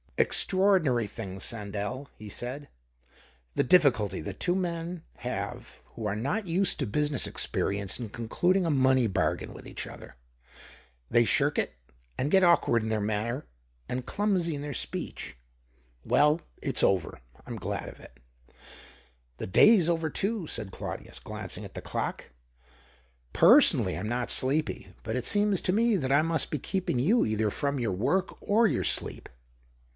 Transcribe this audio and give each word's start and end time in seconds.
"Extra 0.31 0.57
ordinary 0.59 1.07
thing, 1.07 1.39
Sandell," 1.39 2.07
he 2.17 2.29
said," 2.29 2.69
the 3.55 3.63
difti 3.63 3.91
culty 3.91 4.23
that 4.23 4.39
two 4.39 4.55
men 4.55 5.03
have 5.17 5.79
who 5.93 6.05
are 6.05 6.15
not 6.15 6.45
used 6.47 6.77
to 6.79 6.87
l)usiness 6.87 7.25
experience 7.27 7.99
in 7.99 8.09
concluding 8.09 8.63
a 8.65 8.69
money 8.71 9.07
bargain 9.07 9.51
with 9.53 9.67
each 9.67 9.85
other. 9.87 10.15
They 11.09 11.23
shirk 11.23 11.57
it, 11.57 11.73
and 12.19 12.29
get 12.31 12.43
awkward 12.43 12.83
in 12.83 12.89
their 12.89 13.01
manner, 13.01 13.45
and 13.89 14.05
clumsy 14.05 14.53
in 14.53 14.61
their 14.61 14.75
speech. 14.75 15.37
Well, 16.03 16.41
it's 16.61 16.83
over, 16.83 17.19
I'm 17.45 17.55
glad 17.57 17.87
of 17.89 17.99
it."" 17.99 18.19
The 19.39 19.47
day's 19.47 19.89
over 19.89 20.09
too," 20.09 20.45
said 20.47 20.71
Claudius, 20.71 21.19
glancing 21.19 21.65
at 21.65 21.73
the 21.73 21.81
clock.'" 21.81 22.29
Personally, 23.33 23.97
I'm 23.97 24.09
not 24.09 24.31
sleepy. 24.31 24.93
But 25.03 25.15
it 25.15 25.25
seems 25.25 25.61
to 25.61 25.73
me 25.73 25.95
that 25.95 26.11
I 26.11 26.21
must 26.21 26.49
be 26.51 26.59
keeping 26.59 26.99
you 26.99 27.25
either 27.25 27.49
from 27.49 27.79
your 27.79 27.91
work 27.93 28.35
or 28.41 28.67
your 28.67 28.83
sleep." 28.83 29.27